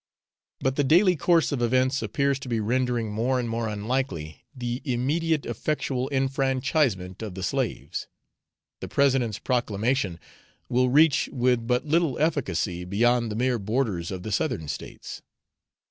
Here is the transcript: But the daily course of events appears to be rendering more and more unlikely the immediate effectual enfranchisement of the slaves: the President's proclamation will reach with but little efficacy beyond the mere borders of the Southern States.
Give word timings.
But 0.61 0.77
the 0.77 0.83
daily 0.83 1.15
course 1.15 1.51
of 1.51 1.61
events 1.61 2.01
appears 2.01 2.39
to 2.39 2.49
be 2.49 2.59
rendering 2.59 3.11
more 3.11 3.39
and 3.39 3.47
more 3.47 3.67
unlikely 3.67 4.43
the 4.55 4.81
immediate 4.83 5.45
effectual 5.45 6.09
enfranchisement 6.09 7.21
of 7.21 7.35
the 7.35 7.43
slaves: 7.43 8.07
the 8.79 8.87
President's 8.87 9.37
proclamation 9.37 10.19
will 10.67 10.89
reach 10.89 11.29
with 11.31 11.67
but 11.67 11.85
little 11.85 12.17
efficacy 12.17 12.83
beyond 12.83 13.31
the 13.31 13.35
mere 13.35 13.59
borders 13.59 14.09
of 14.09 14.23
the 14.23 14.31
Southern 14.31 14.67
States. 14.67 15.21